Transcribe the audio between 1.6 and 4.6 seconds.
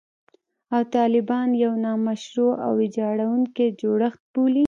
یو «نامشروع او ویجاړوونکی جوړښت» بولي